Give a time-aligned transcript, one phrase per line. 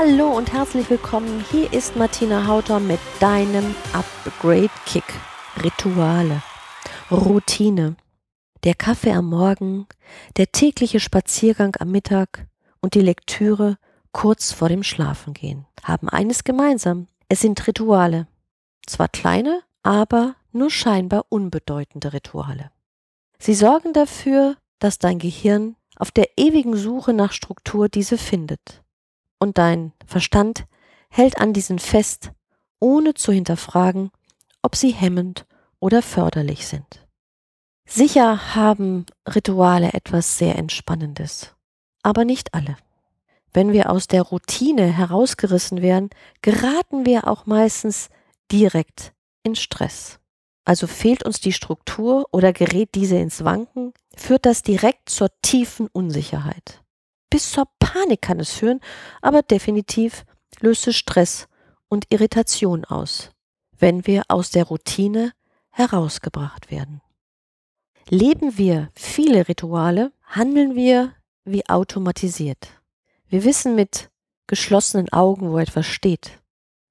[0.00, 1.44] Hallo und herzlich willkommen.
[1.50, 5.02] Hier ist Martina Hauter mit deinem Upgrade Kick.
[5.60, 6.40] Rituale,
[7.10, 7.96] Routine,
[8.62, 9.88] der Kaffee am Morgen,
[10.36, 12.46] der tägliche Spaziergang am Mittag
[12.80, 13.76] und die Lektüre
[14.12, 17.08] kurz vor dem Schlafengehen haben eines gemeinsam.
[17.28, 18.28] Es sind Rituale.
[18.86, 22.70] Zwar kleine, aber nur scheinbar unbedeutende Rituale.
[23.40, 28.84] Sie sorgen dafür, dass dein Gehirn auf der ewigen Suche nach Struktur diese findet
[29.38, 30.66] und dein Verstand
[31.10, 32.32] hält an diesen fest,
[32.80, 34.10] ohne zu hinterfragen,
[34.62, 35.46] ob sie hemmend
[35.80, 37.06] oder förderlich sind.
[37.86, 41.54] Sicher haben Rituale etwas sehr Entspannendes,
[42.02, 42.76] aber nicht alle.
[43.52, 46.10] Wenn wir aus der Routine herausgerissen werden,
[46.42, 48.10] geraten wir auch meistens
[48.52, 50.20] direkt in Stress.
[50.66, 55.86] Also fehlt uns die Struktur oder gerät diese ins Wanken, führt das direkt zur tiefen
[55.86, 56.82] Unsicherheit.
[57.30, 58.80] Bis zur Panik kann es führen,
[59.20, 60.24] aber definitiv
[60.60, 61.48] löst es Stress
[61.88, 63.30] und Irritation aus,
[63.78, 65.32] wenn wir aus der Routine
[65.70, 67.00] herausgebracht werden.
[68.08, 72.68] Leben wir viele Rituale, handeln wir wie automatisiert.
[73.28, 74.10] Wir wissen mit
[74.46, 76.40] geschlossenen Augen, wo etwas steht.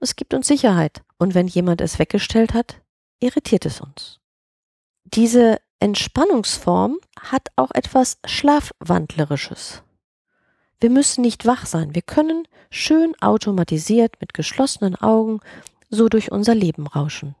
[0.00, 1.02] Es gibt uns Sicherheit.
[1.18, 2.82] Und wenn jemand es weggestellt hat,
[3.20, 4.20] irritiert es uns.
[5.04, 9.82] Diese Entspannungsform hat auch etwas Schlafwandlerisches.
[10.80, 11.94] Wir müssen nicht wach sein.
[11.94, 15.40] Wir können schön automatisiert mit geschlossenen Augen
[15.88, 17.34] so durch unser Leben rauschen.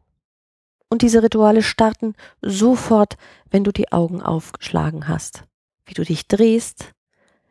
[0.88, 3.16] Und diese Rituale starten sofort,
[3.50, 5.44] wenn du die Augen aufgeschlagen hast.
[5.84, 6.92] Wie du dich drehst,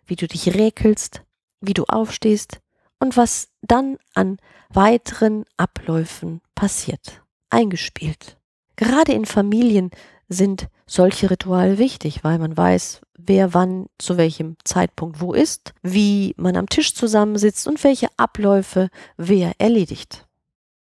[0.06, 1.22] wie du dich räkelst,
[1.62, 2.59] wie du aufstehst
[3.00, 4.38] und was dann an
[4.70, 7.22] weiteren Abläufen passiert.
[7.50, 8.38] Eingespielt.
[8.76, 9.92] Gerade in Familien
[10.30, 16.34] sind solche Rituale wichtig, weil man weiß, wer wann zu welchem Zeitpunkt wo ist, wie
[16.38, 20.25] man am Tisch zusammensitzt und welche Abläufe wer erledigt.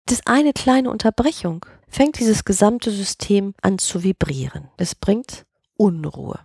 [0.05, 4.69] Das eine kleine Unterbrechung fängt dieses gesamte System an zu vibrieren.
[4.77, 5.45] Es bringt
[5.77, 6.39] Unruhe.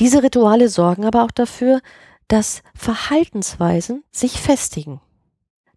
[0.00, 1.80] Diese Rituale sorgen aber auch dafür,
[2.28, 5.00] dass Verhaltensweisen sich festigen.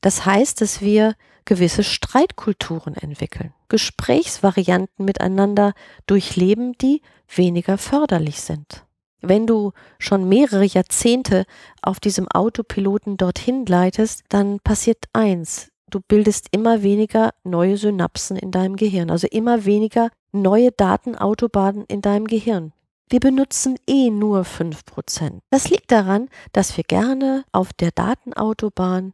[0.01, 1.15] Das heißt, dass wir
[1.45, 5.73] gewisse Streitkulturen entwickeln, Gesprächsvarianten miteinander
[6.05, 8.85] durchleben, die weniger förderlich sind.
[9.19, 11.45] Wenn du schon mehrere Jahrzehnte
[11.81, 15.71] auf diesem Autopiloten dorthin gleitest, dann passiert eins.
[15.89, 22.01] Du bildest immer weniger neue Synapsen in deinem Gehirn, also immer weniger neue Datenautobahnen in
[22.01, 22.73] deinem Gehirn.
[23.09, 25.41] Wir benutzen eh nur fünf Prozent.
[25.49, 29.13] Das liegt daran, dass wir gerne auf der Datenautobahn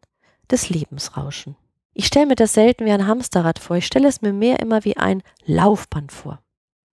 [0.51, 1.55] des Lebens rauschen.
[1.99, 4.85] Ich stelle mir das selten wie ein Hamsterrad vor, ich stelle es mir mehr immer
[4.85, 6.41] wie ein Laufband vor.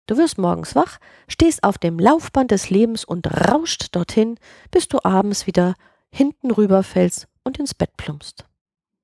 [0.08, 4.40] Du wirst morgens wach, stehst auf dem Laufband des Lebens und rauscht dorthin,
[4.72, 5.76] bis du abends wieder
[6.10, 8.48] hinten rüberfällst und ins Bett plumpst.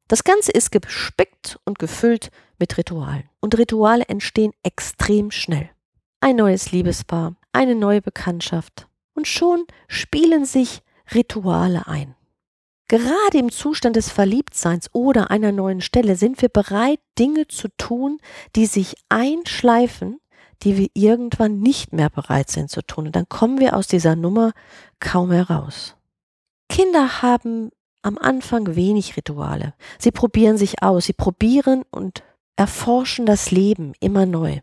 [0.08, 3.30] Das Ganze ist gespickt und gefüllt mit Ritualen.
[3.40, 5.70] Und Rituale entstehen extrem schnell.
[6.20, 8.88] Ein neues Liebespaar, eine neue Bekanntschaft.
[9.14, 10.82] Und schon spielen sich
[11.14, 12.16] Rituale ein.
[12.92, 18.18] Gerade im Zustand des Verliebtseins oder einer neuen Stelle sind wir bereit, Dinge zu tun,
[18.58, 20.20] die sich einschleifen,
[20.64, 23.06] die wir irgendwann nicht mehr bereit sind zu tun.
[23.06, 24.52] Und dann kommen wir aus dieser Nummer
[25.00, 25.96] kaum heraus.
[26.68, 27.70] Kinder haben
[28.02, 29.74] am Anfang wenig Rituale.
[29.98, 32.24] Sie probieren sich aus, sie probieren und
[32.58, 34.60] erforschen das Leben immer neu.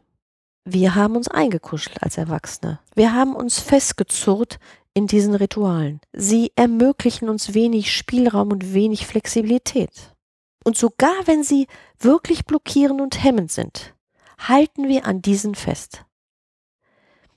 [0.67, 2.79] Wir haben uns eingekuschelt als Erwachsene.
[2.95, 4.59] Wir haben uns festgezurrt
[4.99, 6.01] in diesen Ritualen.
[6.13, 10.15] Sie ermöglichen uns wenig Spielraum und wenig Flexibilität.
[10.65, 11.67] Und sogar wenn sie
[11.99, 13.95] wirklich blockierend und hemmend sind,
[14.39, 16.05] halten wir an diesen fest.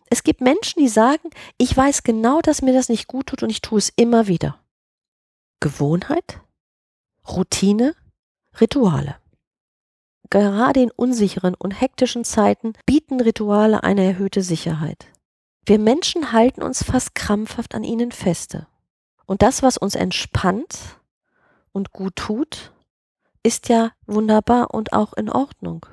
[0.10, 3.50] Es gibt Menschen, die sagen, ich weiß genau, dass mir das nicht gut tut und
[3.50, 4.60] ich tue es immer wieder.
[5.62, 6.42] Gewohnheit,
[7.30, 7.96] Routine,
[8.60, 9.16] Rituale.
[10.30, 15.11] Gerade in unsicheren und hektischen Zeiten bieten Rituale eine erhöhte Sicherheit.
[15.66, 18.68] Wir Menschen halten uns fast krampfhaft an ihnen feste.
[19.25, 21.00] Und das, was uns entspannt
[21.72, 22.72] und gut tut,
[23.44, 25.86] ist ja wunderbar und auch in Ordnung.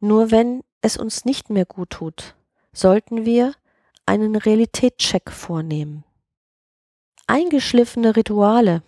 [0.00, 2.34] Nur wenn es uns nicht mehr gut tut,
[2.72, 3.54] sollten wir
[4.06, 6.04] einen Realitätscheck vornehmen.
[7.26, 8.82] Eingeschliffene Rituale,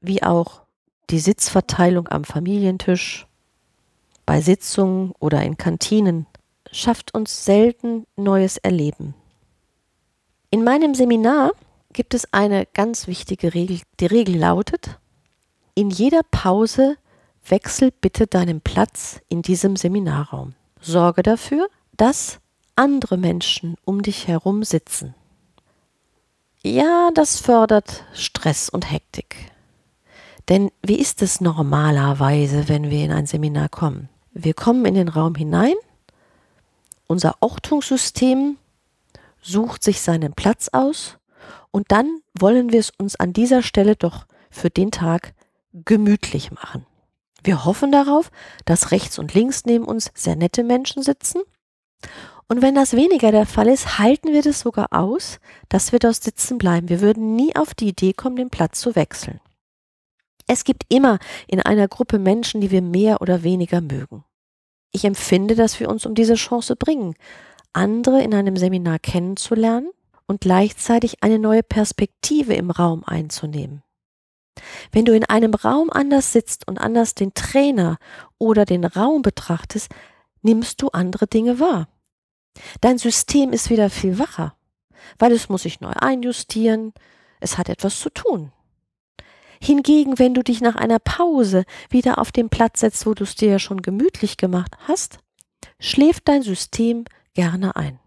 [0.00, 0.62] wie auch
[1.10, 3.26] die Sitzverteilung am Familientisch,
[4.26, 6.26] bei Sitzungen oder in Kantinen
[6.72, 9.14] schafft uns selten neues Erleben.
[10.50, 11.52] In meinem Seminar
[11.92, 13.80] gibt es eine ganz wichtige Regel.
[14.00, 14.98] Die Regel lautet,
[15.74, 16.96] in jeder Pause
[17.48, 20.54] wechsel bitte deinen Platz in diesem Seminarraum.
[20.80, 22.38] Sorge dafür, dass
[22.76, 25.14] andere Menschen um dich herum sitzen.
[26.62, 29.52] Ja, das fördert Stress und Hektik.
[30.48, 34.08] Denn wie ist es normalerweise, wenn wir in ein Seminar kommen?
[34.32, 35.74] Wir kommen in den Raum hinein,
[37.06, 38.56] unser Ortungssystem
[39.40, 41.18] sucht sich seinen Platz aus
[41.70, 45.34] und dann wollen wir es uns an dieser Stelle doch für den Tag
[45.72, 46.86] gemütlich machen.
[47.44, 48.30] Wir hoffen darauf,
[48.64, 51.42] dass rechts und links neben uns sehr nette Menschen sitzen.
[52.48, 55.38] Und wenn das weniger der Fall ist, halten wir das sogar aus,
[55.68, 56.88] dass wir dort sitzen bleiben.
[56.88, 59.40] Wir würden nie auf die Idee kommen, den Platz zu wechseln.
[60.46, 61.18] Es gibt immer
[61.48, 64.24] in einer Gruppe Menschen, die wir mehr oder weniger mögen.
[64.92, 67.14] Ich empfinde, dass wir uns um diese Chance bringen,
[67.72, 69.90] andere in einem Seminar kennenzulernen
[70.26, 73.82] und gleichzeitig eine neue Perspektive im Raum einzunehmen.
[74.90, 77.98] Wenn du in einem Raum anders sitzt und anders den Trainer
[78.38, 79.90] oder den Raum betrachtest,
[80.42, 81.88] nimmst du andere Dinge wahr.
[82.80, 84.56] Dein System ist wieder viel wacher,
[85.18, 86.94] weil es muss sich neu einjustieren,
[87.40, 88.52] es hat etwas zu tun.
[89.60, 93.34] Hingegen, wenn du dich nach einer Pause wieder auf den Platz setzt, wo du es
[93.34, 95.18] dir ja schon gemütlich gemacht hast,
[95.78, 97.04] schläft dein System
[97.34, 97.98] gerne ein.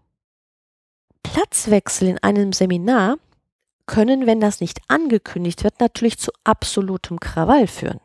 [1.22, 3.18] Platzwechsel in einem Seminar
[3.86, 8.00] können, wenn das nicht angekündigt wird, natürlich zu absolutem Krawall führen.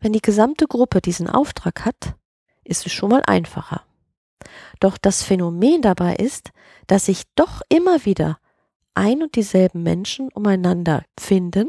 [0.00, 2.14] Wenn die gesamte Gruppe diesen Auftrag hat,
[2.64, 3.82] ist es schon mal einfacher.
[4.80, 6.50] Doch das Phänomen dabei ist,
[6.86, 8.38] dass sich doch immer wieder
[8.94, 11.68] ein und dieselben Menschen umeinander finden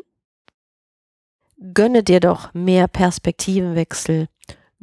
[1.75, 4.27] Gönne dir doch mehr Perspektivenwechsel.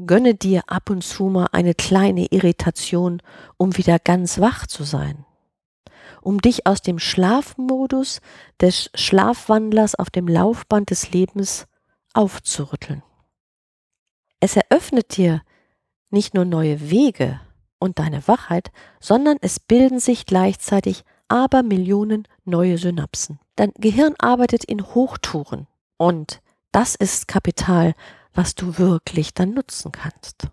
[0.07, 3.21] Gönne dir ab und zu mal eine kleine Irritation,
[3.57, 5.27] um wieder ganz wach zu sein.
[6.23, 8.21] Um dich aus dem Schlafmodus
[8.61, 11.67] des Schlafwandlers auf dem Laufband des Lebens
[12.15, 13.03] aufzurütteln.
[14.39, 15.43] Es eröffnet dir
[16.11, 17.41] nicht nur neue Wege
[17.81, 18.71] und deine Wachheit,
[19.01, 23.41] sondern es bilden sich gleichzeitig aber Millionen neue Synapsen.
[23.57, 25.67] Dein Gehirn arbeitet in Hochtouren
[25.97, 26.41] und
[26.73, 27.95] das ist Kapital,
[28.33, 30.49] was du wirklich dann nutzen kannst.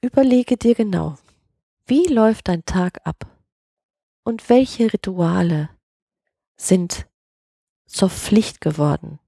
[0.00, 1.16] Überlege dir genau,
[1.86, 3.26] wie läuft dein Tag ab
[4.24, 5.70] und welche Rituale
[6.56, 7.06] sind
[7.86, 9.18] zur Pflicht geworden,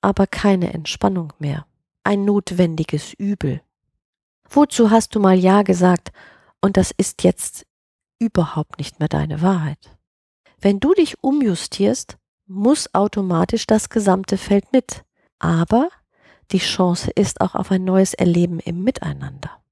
[0.00, 1.66] aber keine Entspannung mehr,
[2.04, 3.60] ein notwendiges Übel.
[4.48, 6.12] Wozu hast du mal Ja gesagt
[6.60, 7.66] und das ist jetzt
[8.18, 9.98] überhaupt nicht mehr deine Wahrheit?
[10.60, 12.16] Wenn du dich umjustierst,
[12.46, 15.04] muss automatisch das gesamte Feld mit
[15.44, 15.90] aber
[16.52, 19.62] die Chance ist auch auf ein neues Erleben im Miteinander.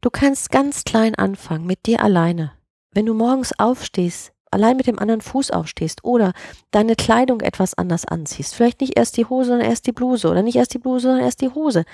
[0.00, 2.52] Du kannst ganz klein anfangen, mit dir alleine.
[2.90, 6.32] Wenn du morgens aufstehst, allein mit dem anderen Fuß aufstehst oder
[6.72, 10.42] deine Kleidung etwas anders anziehst, vielleicht nicht erst die Hose, sondern erst die Bluse oder
[10.42, 11.84] nicht erst die Bluse, sondern erst die Hose.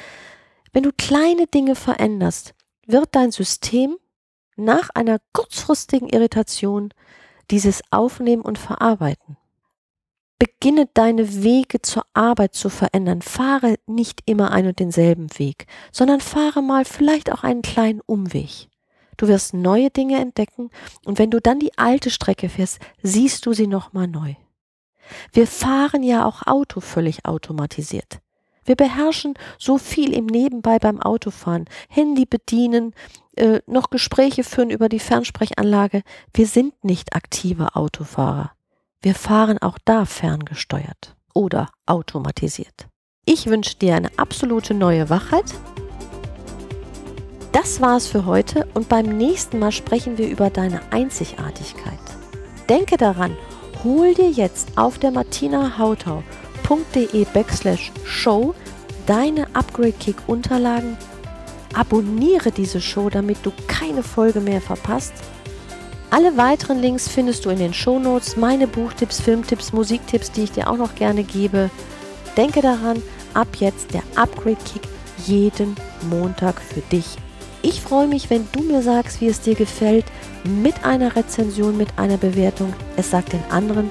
[0.72, 2.54] Wenn du kleine Dinge veränderst,
[2.86, 3.98] wird dein System
[4.56, 6.94] nach einer kurzfristigen Irritation
[7.50, 9.36] dieses aufnehmen und verarbeiten.
[10.38, 13.22] Beginne deine Wege zur Arbeit zu verändern.
[13.22, 18.68] Fahre nicht immer einen und denselben Weg, sondern fahre mal vielleicht auch einen kleinen Umweg.
[19.16, 20.70] Du wirst neue Dinge entdecken
[21.04, 24.34] und wenn du dann die alte Strecke fährst, siehst du sie nochmal neu.
[25.32, 28.20] Wir fahren ja auch Auto völlig automatisiert.
[28.64, 32.94] Wir beherrschen so viel im Nebenbei beim Autofahren, Handy bedienen,
[33.34, 36.02] äh, noch Gespräche führen über die Fernsprechanlage.
[36.34, 38.52] Wir sind nicht aktive Autofahrer.
[39.00, 42.88] Wir fahren auch da ferngesteuert oder automatisiert.
[43.24, 45.44] Ich wünsche dir eine absolute neue Wachheit.
[47.52, 52.00] Das war's für heute und beim nächsten Mal sprechen wir über deine Einzigartigkeit.
[52.68, 53.36] Denke daran,
[53.84, 58.52] hol dir jetzt auf der martinahautau.de backslash show
[59.06, 60.96] deine Upgrade Kick Unterlagen,
[61.72, 65.14] abonniere diese Show, damit du keine Folge mehr verpasst
[66.10, 70.70] alle weiteren Links findest du in den Shownotes, meine Buchtipps, Filmtipps, Musiktipps, die ich dir
[70.70, 71.70] auch noch gerne gebe.
[72.36, 73.02] Denke daran,
[73.34, 74.82] ab jetzt der Upgrade Kick
[75.26, 75.76] jeden
[76.08, 77.16] Montag für dich.
[77.62, 80.06] Ich freue mich, wenn du mir sagst, wie es dir gefällt,
[80.44, 82.72] mit einer Rezension, mit einer Bewertung.
[82.96, 83.90] Es sagt den anderen,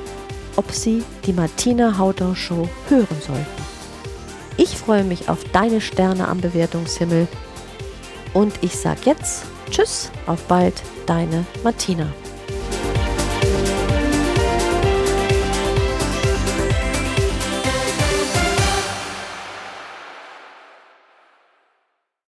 [0.55, 3.45] ob sie die Martina Hautau Show hören sollten.
[4.55, 7.27] Ich freue mich auf deine Sterne am Bewertungshimmel
[8.33, 12.07] und ich sage jetzt Tschüss, auf bald, deine Martina.